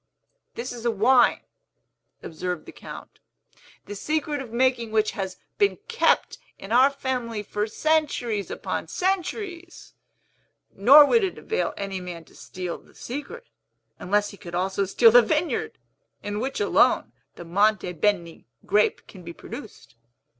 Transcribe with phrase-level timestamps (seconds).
[0.55, 1.41] "This is a wine,"
[2.23, 3.19] observed the Count,
[3.85, 9.93] "the secret of making which has been kept in our family for centuries upon centuries;
[10.75, 13.45] nor would it avail any man to steal the secret,
[13.99, 15.77] unless he could also steal the vineyard,
[16.23, 19.93] in which alone the Monte Beni grape can be produced.